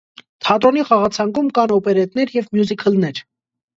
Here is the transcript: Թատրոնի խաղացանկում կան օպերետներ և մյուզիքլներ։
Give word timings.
Թատրոնի 0.45 0.85
խաղացանկում 0.87 1.51
կան 1.59 1.75
օպերետներ 1.77 2.35
և 2.39 2.49
մյուզիքլներ։ 2.59 3.23